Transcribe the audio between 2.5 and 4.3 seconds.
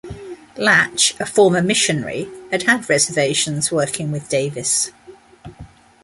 had reservations working with